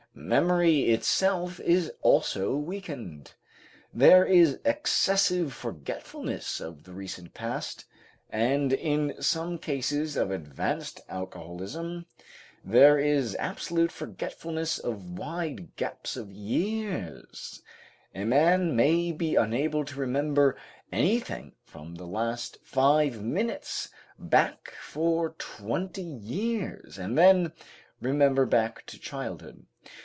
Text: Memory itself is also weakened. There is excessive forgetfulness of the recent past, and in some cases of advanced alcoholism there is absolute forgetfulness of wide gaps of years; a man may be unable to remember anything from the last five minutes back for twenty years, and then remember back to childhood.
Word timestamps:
Memory 0.13 0.89
itself 0.91 1.59
is 1.61 1.89
also 2.01 2.53
weakened. 2.55 3.31
There 3.93 4.25
is 4.25 4.59
excessive 4.65 5.53
forgetfulness 5.53 6.59
of 6.59 6.83
the 6.83 6.91
recent 6.91 7.33
past, 7.33 7.85
and 8.29 8.73
in 8.73 9.19
some 9.21 9.57
cases 9.57 10.17
of 10.17 10.29
advanced 10.29 10.99
alcoholism 11.07 12.07
there 12.63 12.99
is 12.99 13.35
absolute 13.37 13.89
forgetfulness 13.91 14.79
of 14.79 15.17
wide 15.17 15.73
gaps 15.77 16.17
of 16.17 16.29
years; 16.31 17.63
a 18.13 18.25
man 18.25 18.75
may 18.75 19.13
be 19.13 19.35
unable 19.37 19.85
to 19.85 19.99
remember 19.99 20.57
anything 20.91 21.53
from 21.63 21.95
the 21.95 22.05
last 22.07 22.57
five 22.63 23.23
minutes 23.23 23.87
back 24.19 24.73
for 24.81 25.29
twenty 25.39 26.01
years, 26.03 26.97
and 26.97 27.17
then 27.17 27.53
remember 28.01 28.45
back 28.45 28.85
to 28.87 28.99
childhood. 28.99 29.65